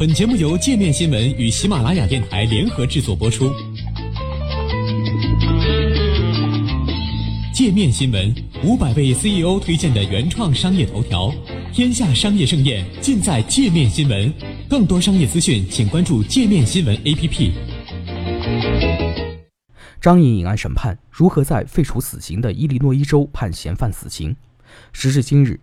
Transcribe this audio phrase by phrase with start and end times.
[0.00, 3.52] 本节目由界面新闻与喜马拉雅电台联合制作播出。
[7.52, 8.34] 界面新闻
[8.64, 11.30] 五百位 CEO 推荐的原创商业头条，
[11.70, 14.32] 天下商业盛宴尽在界面新闻。
[14.70, 17.52] 更多商业资讯，请关注界面新闻 APP。
[20.00, 24.34] 张颖颖案审判如何在废除死刑的伊利诺伊州判嫌犯死刑？
[24.94, 25.60] 时至今日。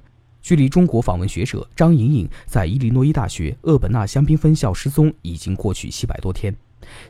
[0.47, 6.55] 距离中国访问学者张颖颖在伊利诺伊大学厄本纳香槟分校失踪已经过去七百多天，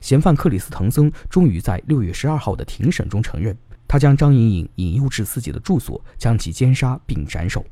[0.02, 3.56] 嫌犯克里斯滕森终于在六月十二号的庭审中承认，
[3.88, 7.64] 他将张颖颖引诱至自己的住所，将其奸杀并斩首。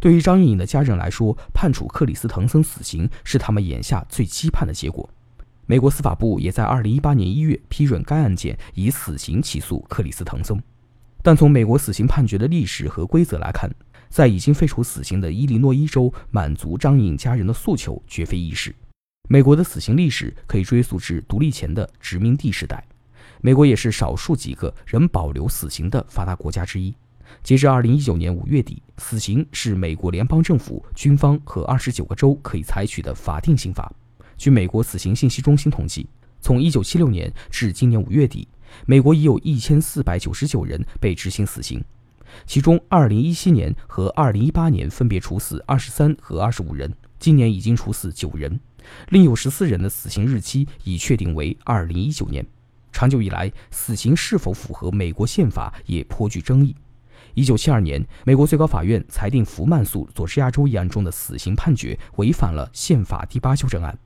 [0.00, 5.08] 对于张颖颖的家人来说，判处克里斯滕森死刑是他们眼下最期盼的结果。
[5.66, 10.60] 美国司法部也在二零一八年一月批准该案件以死刑起诉克里斯滕森，
[11.22, 13.70] 但从美国死刑判决的历史和规则来看。
[14.08, 18.74] 在已经废除死刑的伊利诺伊州，满足张颖家人的诉求绝非易事。
[19.28, 22.84] 美国的死刑历史可以追溯至独立前的殖民地时代，
[23.40, 26.94] 美国也是少数几个仍保留死刑的发达国家之一。
[27.42, 33.92] 截至二零一九年五月底，死刑是美国联邦政府、军方和二十九个州可以采取的法定刑罚。
[34.36, 36.08] 据美国死刑信息中心统计，
[36.40, 38.46] 从一九七六年至今年五月底，
[38.86, 41.84] 美国已有一千四百九十九人被执行死刑。
[42.46, 48.60] 其中，2017年和2018年分别处死23和25人，今年已经处死9人，
[49.08, 52.46] 另有14人的死刑日期已确定为2019年。
[52.92, 56.74] 长久以来，死刑是否符合美国宪法也颇具争议。
[57.34, 63.98] 1972年，美国最高法院裁定福曼诉佐治亚州一案中的死刑判决违反了宪法第八修正案。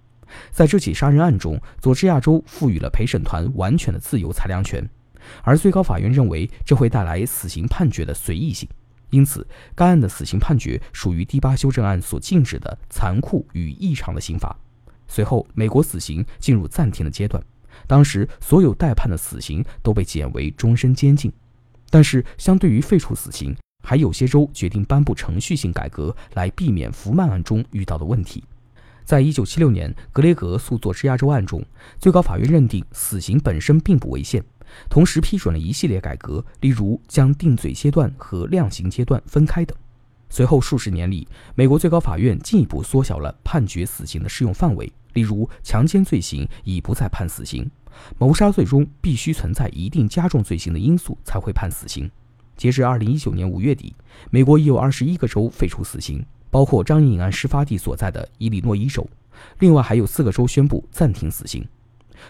[0.50, 4.88] 在这起杀人案中，佐治亚州赋予了陪审团完全的自由裁量权。
[5.42, 8.68] 而最高法院认为这会带来死刑判决的随意性，
[9.10, 14.56] 因此该案的死刑判决属于第八修正案所禁止的残酷与异常的刑罚。
[15.06, 17.42] 随后，美国死刑进入暂停的阶段，
[17.86, 21.32] 当时所有待判的死刑都被减为终身监禁。
[21.90, 28.44] 但是，相对于废除死刑，还有些州决定颁布程序性改革来避免福曼案中遇到的问题。
[29.04, 31.64] 在一九七六年格雷格诉佐治亚州案中，
[31.98, 34.42] 最高法院认定死刑本身并不违宪。
[34.88, 39.76] 同时批准了一系列改革，例如将定罪阶段和量刑阶段分开等。
[40.28, 47.68] 随后数十年里，美国最高法院进一步缩小了判决死刑的适用范围，例如强奸罪行已不再判死刑，
[48.16, 52.08] 谋杀罪中必须存在一定加重罪行的因素才会判死刑。
[52.56, 53.92] 截至二零一九年五月底，
[54.30, 59.08] 美国已有二十一个州废除死刑，包括张颖案事发地所在的伊利诺伊州，
[59.60, 61.66] 另外还有四个州宣布暂停死刑。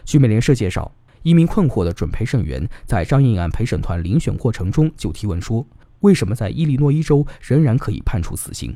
[0.05, 0.91] 据美联社介绍。
[1.23, 5.67] 一名困惑的准陪审员在张颖案陪审团遴选过程中就提问说
[6.01, 8.75] ：“为什么在伊利诺伊州仍然可以判处死刑？”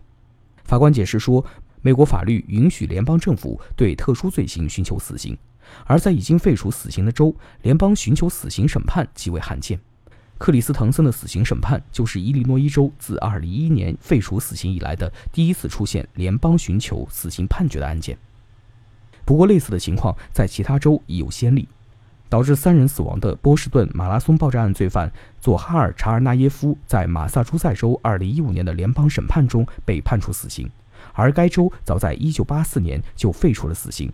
[0.62, 1.42] 法官解释说
[1.80, 5.34] ：“美国法律允许联邦政府对特殊罪行寻求死刑，
[5.86, 9.80] 而在已经废除死刑的州，联邦寻求死刑审判极为罕见。
[10.38, 18.18] 克里斯滕森的死刑审判就是伊利诺伊州自2011年废除死刑以来的第一次出现联邦寻求死刑判决的案件。
[19.24, 21.68] 不过，类似的情况在其他州已有先例。”
[22.30, 30.68] 导致三人死亡的波士顿马拉松爆炸案罪犯佐哈尔·查尔纳耶夫在马萨诸塞州2015年的联邦审判中被判处死刑，
[31.12, 34.12] 而该州早在1984年就废除了死刑。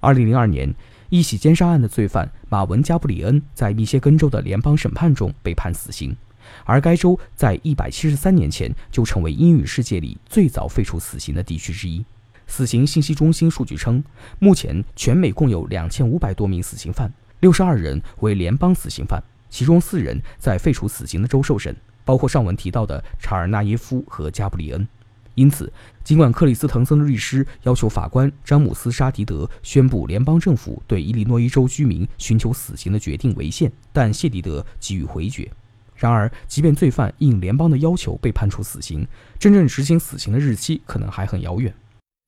[0.00, 0.74] 2002年，
[1.12, 6.16] 一起奸杀案的罪犯马文·加布里恩在密歇根州的联邦审判中被判死刑，
[6.64, 12.02] 而该州在173年前就成为英语世界里最早废除死刑的地区之一。
[12.46, 14.02] 死刑信息中心数据称，
[14.38, 17.12] 目前全美共有2500多名死刑犯。
[17.40, 24.88] 六十二人为联邦死刑犯，其中四人在废除死刑的州受审，包括上文提到的查尔纳耶夫和加布里恩。
[25.34, 25.72] 因此，
[26.04, 35.50] 尽管克里斯滕森的律师要求法官詹姆斯沙迪德宣布联邦政府对伊利诺伊州居民寻求死刑的决定违宪，但谢迪德给予回绝。
[35.96, 39.06] 然而，即便罪犯应联邦的要求被判处死刑，
[39.38, 41.72] 真正执行死刑的日期可能还很遥远。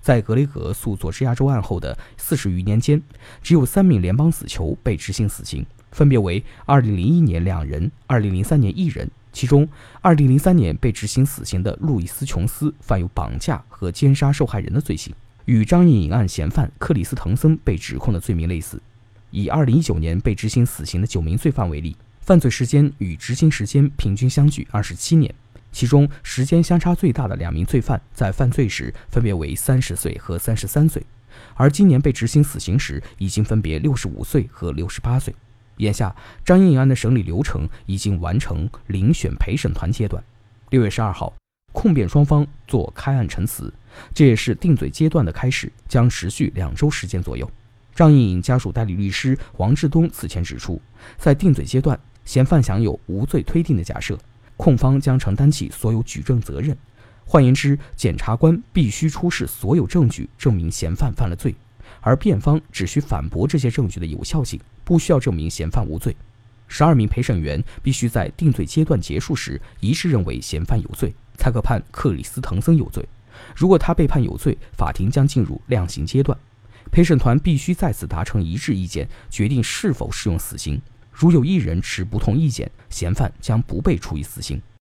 [0.03, 3.03] 在格雷格诉佐治亚州案后的四十余年间，
[3.43, 9.11] 只有三名联邦死囚被执行死刑，分别为2001年两人，2003年一人。
[9.35, 9.69] 其中
[10.03, 15.13] ，2003年被执行死刑的路易斯·琼斯犯有绑架和奸杀受害人的罪行，
[15.45, 18.81] 与张颖颖案嫌犯克里斯·滕森被指控的罪名类似。
[19.33, 25.35] 以2019年被执行死刑的九名罪犯为例，犯罪时间与执行时间平均相距二十七年。
[25.73, 31.05] 其中时间相差最大的两名罪犯在犯罪时分别为三十岁和三十三岁，
[31.55, 35.35] 而今年被执行死刑时已经分别六十五岁和六十八岁。
[35.79, 40.23] 眼下，张颖案的审理流程已经完成遴选陪审团阶段。
[40.71, 41.33] 六月十二号，
[41.73, 43.73] 控辩双方作开案陈词，
[44.15, 47.51] 这也是定罪阶段的开始，将持续两周时间左右。
[47.95, 50.81] 张颖颖家属代理律师王志东此前指出，
[51.17, 54.19] 在定罪阶段，嫌犯享有无罪推定的假设，
[54.57, 56.77] 控方将承担起所有举证责任。
[57.25, 61.55] 换言之，检察官必须出示所有证据证明嫌犯犯了罪，
[62.05, 66.15] 而辩方只需反驳这些证据的有效性，不需要证明嫌犯无罪。
[66.69, 73.03] 十二名陪审员必须在定罪阶段结束时一致认为嫌犯有罪，才可判克里斯滕森有罪。
[73.57, 76.39] 如果他被判有罪，法庭将进入量刑阶段。
[76.93, 80.81] 陪审团必须再次达成一致意见，决定是否适用死刑。
[81.11, 84.61] 如有一人持不同意见，嫌犯将不被处以死刑。